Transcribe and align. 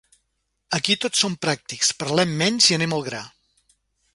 Aquí 0.77 0.95
tots 1.03 1.21
som 1.25 1.35
pràctics, 1.47 1.91
parlem 2.01 2.33
menys 2.43 2.71
i 2.73 2.79
anem 2.79 2.97
al 2.99 3.05
gra 3.11 3.21